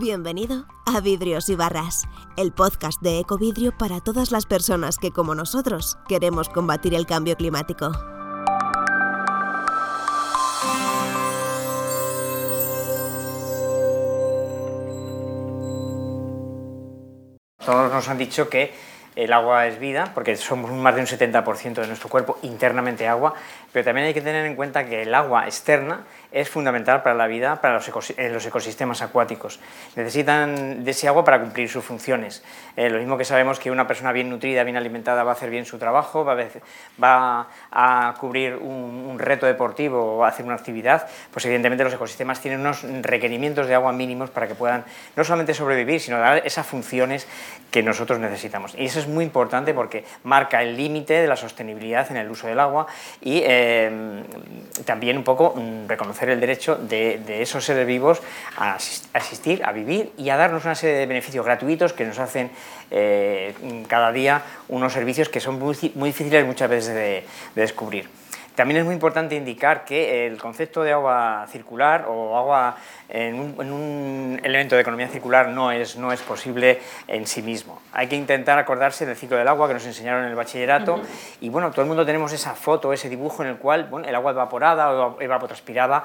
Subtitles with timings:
[0.00, 2.04] Bienvenido a Vidrios y Barras,
[2.38, 7.36] el podcast de Ecovidrio para todas las personas que, como nosotros, queremos combatir el cambio
[7.36, 7.92] climático.
[17.62, 18.72] Todos nos han dicho que
[19.16, 23.34] el agua es vida, porque somos más de un 70% de nuestro cuerpo internamente agua,
[23.70, 27.26] pero también hay que tener en cuenta que el agua externa es fundamental para la
[27.26, 29.60] vida, para los, ecosistemas acuáticos.
[29.96, 32.42] Necesitan de ese agua para cumplir sus funciones.
[32.76, 35.50] Eh, lo mismo que sabemos que una persona bien nutrida, bien alimentada va a hacer
[35.50, 36.38] bien su trabajo, va a,
[37.02, 41.92] va a cubrir un, reto deportivo o va a hacer una actividad, pues evidentemente los
[41.92, 46.40] ecosistemas tienen unos requerimientos de agua mínimos para que puedan no solamente sobrevivir, sino dar
[46.46, 47.26] esas funciones
[47.70, 48.74] que nosotros necesitamos.
[48.78, 52.46] Y eso es muy importante porque marca el límite de la sostenibilidad en el uso
[52.46, 52.86] del agua
[53.20, 54.22] y eh,
[54.86, 55.86] también un poco mm,
[56.28, 58.20] el derecho de, esos seres vivos
[58.56, 58.74] a
[59.14, 62.50] asistir, a vivir y a darnos una serie de beneficios gratuitos que nos hacen
[62.90, 63.54] eh,
[63.88, 68.08] cada día unos servicios que son muy, difíciles muchas veces de descubrir.
[68.60, 72.76] También es muy importante indicar que el concepto de agua circular o agua
[73.08, 77.80] en un, elemento de economía circular no es, no es posible en sí mismo.
[77.92, 81.00] Hay que intentar acordarse del ciclo del agua que nos enseñaron en el bachillerato
[81.40, 84.14] y bueno, todo el mundo tenemos esa foto, ese dibujo en el cual bueno, el
[84.14, 86.04] agua evaporada o evapotranspiraba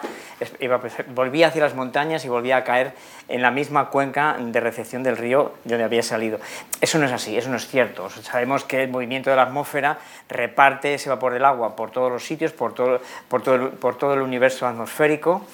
[1.14, 2.94] volvía hacia las montañas y volvía a caer
[3.28, 6.40] en la misma cuenca de recepción del río de donde había salido.
[6.80, 8.10] Eso no es así, eso no es cierto.
[8.10, 9.98] Sabemos que el movimiento de la atmósfera
[10.30, 14.14] reparte ese vapor del agua por todos los sitios, por todo, por todo, por todo
[14.14, 15.46] el universo atmosférico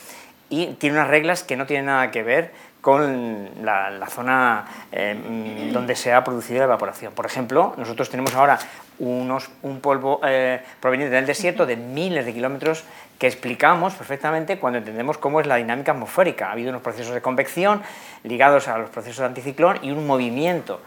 [0.50, 5.95] y tiene unas reglas que no tienen nada que ver con la, zona eh, donde
[5.95, 7.14] se ha producido la evaporación.
[7.14, 8.59] Por ejemplo, nosotros tenemos ahora
[9.00, 12.84] unos, un polvo eh, proveniente del desierto de miles de kilómetros
[13.19, 16.50] que explicamos perfectamente cuando entendemos cómo es la dinámica atmosférica.
[16.50, 17.84] Ha habido unos procesos de convección
[18.23, 20.81] ligados a los procesos de anticiclón y un movimiento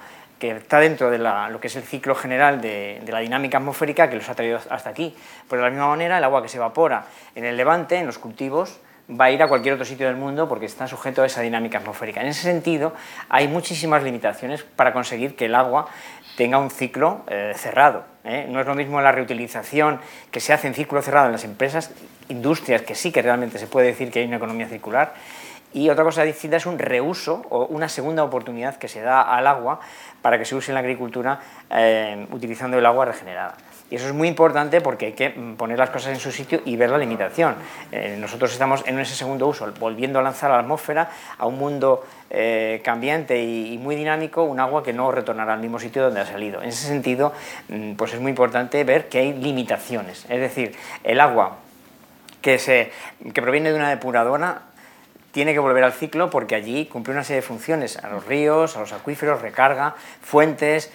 [0.44, 4.16] que está dentro de lo que es el ciclo general de, la dinámica atmosférica que
[4.16, 5.14] los ha traído hasta aquí.
[5.48, 8.18] Pero de la misma manera, el agua que se evapora en el levante, en los
[8.18, 11.40] cultivos, va a ir a cualquier otro sitio del mundo porque está sujeto a esa
[11.40, 12.20] dinámica atmosférica.
[12.20, 12.92] En ese sentido,
[13.30, 15.86] hay muchísimas limitaciones para conseguir que el agua
[16.36, 18.04] tenga un ciclo eh, cerrado.
[18.24, 18.46] ¿eh?
[18.48, 21.90] No es lo mismo la reutilización que se hace en ciclo cerrado en las empresas,
[22.28, 25.14] industrias, que sí que realmente se puede decir que hay una economía circular,
[25.74, 29.46] y otra cosa distinta es un reuso o una segunda oportunidad que se da al
[29.46, 29.80] agua
[30.22, 33.56] para que se use en la agricultura eh, utilizando el agua regenerada.
[33.90, 36.62] Y eso es muy importante porque hay que mm, poner las cosas en su sitio
[36.64, 37.56] y ver la limitación.
[37.92, 41.58] Eh, nosotros estamos en ese segundo uso, volviendo a lanzar a la atmósfera, a un
[41.58, 46.20] mundo eh, cambiante y, muy dinámico, un agua que no retornará al mismo sitio donde
[46.20, 46.62] ha salido.
[46.62, 47.32] En ese sentido,
[47.68, 50.24] mm, pues es muy importante ver que hay limitaciones.
[50.28, 51.56] Es decir, el agua
[52.40, 52.90] que, se,
[53.32, 54.62] que proviene de una depuradora
[55.34, 58.76] tiene que volver al ciclo porque allí cumple una serie de funciones, a los ríos,
[58.76, 60.92] a los acuíferos, recarga, fuentes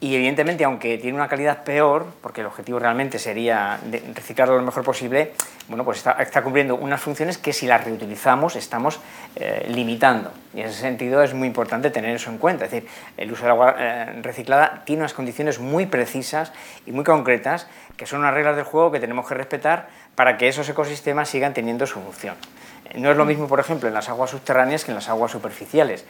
[0.00, 3.78] y evidentemente, aunque tiene una calidad peor, porque el objetivo realmente sería
[4.14, 5.32] reciclarlo lo mejor posible,
[5.68, 9.00] bueno, pues está, cumpliendo unas funciones que si las reutilizamos estamos
[9.36, 10.30] eh, limitando.
[10.52, 12.66] Y en ese sentido es muy importante tener eso en cuenta.
[12.66, 16.52] Es decir, el uso del agua eh, reciclada tiene unas condiciones muy precisas
[16.84, 17.66] y muy concretas,
[17.96, 21.54] que son unas reglas del juego que tenemos que respetar para que esos ecosistemas sigan
[21.54, 22.34] teniendo su función.
[22.94, 26.04] No es lo mismo, por ejemplo, en las aguas subterráneas que en las aguas superficiales.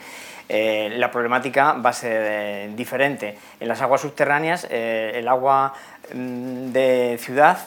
[0.49, 3.39] Eh, la problemática va a ser eh, diferente.
[3.61, 5.73] En las aguas subterráneas, eh, el agua
[6.13, 7.59] mm, de ciudad,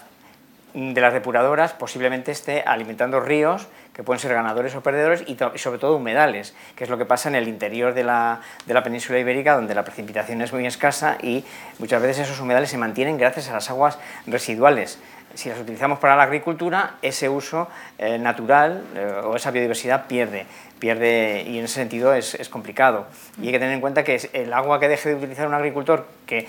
[0.73, 5.35] mm, de las depuradoras, posiblemente esté alimentando ríos que pueden ser ganadores o perdedores y,
[5.57, 8.83] sobre todo humedales, que es lo que pasa en el interior de la, de la,
[8.83, 11.43] península ibérica, donde la precipitación es muy escasa y
[11.79, 13.97] muchas veces esos humedales se mantienen gracias a las aguas
[14.27, 14.99] residuales
[15.33, 17.67] si las utilizamos para la agricultura, ese uso
[17.97, 20.45] eh, natural eh, o esa biodiversidad pierde,
[20.79, 23.07] pierde y en ese sentido es, complicado.
[23.41, 26.07] Y hay que tener en cuenta que el agua que deje de utilizar un agricultor,
[26.25, 26.47] que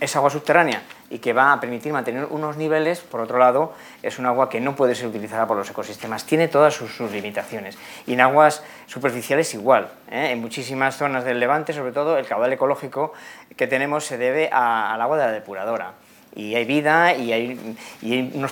[0.00, 4.18] es agua subterránea y que va a permitir mantener unos niveles, por otro lado, es
[4.18, 6.24] un agua que no puede ser utilizada por los ecosistemas.
[6.24, 7.76] Tiene todas sus, limitaciones.
[8.06, 9.90] Y en aguas superficiales igual.
[10.10, 10.30] ¿eh?
[10.30, 13.12] En muchísimas zonas del Levante, sobre todo, el caudal ecológico
[13.56, 15.92] que tenemos se debe al agua de la depuradora
[16.34, 17.76] y hay vida y hay,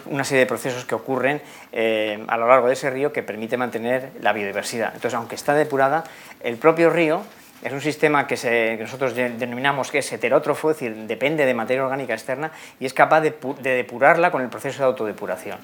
[0.07, 1.41] una serie de procesos que ocurren
[1.73, 4.93] eh, a lo largo de ese río que permite mantener la biodiversidad.
[4.95, 6.05] Entonces, aunque está depurada,
[6.43, 7.23] el propio río
[7.63, 12.15] es un sistema que, nosotros denominamos que es heterótrofo, es decir, depende de materia orgánica
[12.15, 15.59] externa y es capaz de, depurarla con el proceso de autodepuración.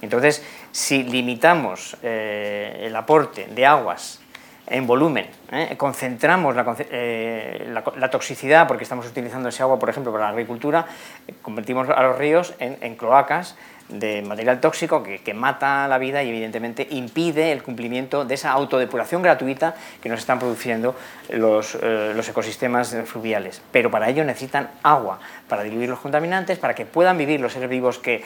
[0.00, 4.20] Entonces, si limitamos eh, el aporte de aguas
[4.66, 5.26] en volumen.
[5.52, 5.74] ¿eh?
[5.76, 6.56] Concentramos
[6.90, 10.86] eh, la, toxicidad, porque estamos utilizando ese agua, por ejemplo, para la agricultura,
[11.42, 13.56] convertimos a los ríos en, cloacas
[13.88, 19.20] de material tóxico que, mata la vida y evidentemente impide el cumplimiento de esa autodepuración
[19.22, 20.96] gratuita que nos están produciendo
[21.28, 23.60] los, eh, los ecosistemas fluviales.
[23.70, 25.18] Pero para ello necesitan agua,
[25.48, 28.24] para diluir los contaminantes, para que puedan vivir los seres vivos que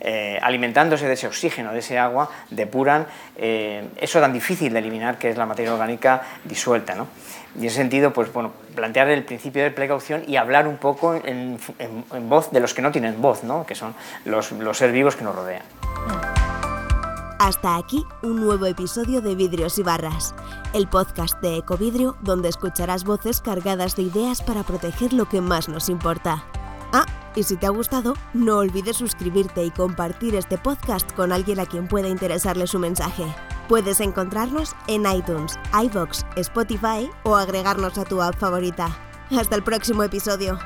[0.00, 3.06] eh, alimentándose de ese oxígeno, de ese agua, depuran
[3.36, 6.94] eh, eso tan difícil de eliminar que es la materia orgánica disuelta.
[6.94, 7.06] ¿no?
[7.56, 11.14] Y en ese sentido, pues bueno, plantear el principio de precaución y hablar un poco
[11.14, 11.58] en,
[12.28, 13.66] voz de los que no tienen voz, ¿no?
[13.66, 13.94] que son
[14.24, 15.62] los, los seres vivos que nos rodean.
[17.38, 20.34] Hasta aquí un nuevo episodio de Vidrios y Barras,
[20.74, 25.68] el podcast de Ecovidrio donde escucharás voces cargadas de ideas para proteger lo que más
[25.68, 26.44] nos importa.
[26.92, 31.60] Ah, y si te ha gustado, no olvides suscribirte y compartir este podcast con alguien
[31.60, 33.24] a quien pueda interesarle su mensaje.
[33.68, 38.96] Puedes encontrarnos en iTunes, iVoox, Spotify o agregarnos a tu app favorita.
[39.30, 40.58] Hasta el próximo episodio.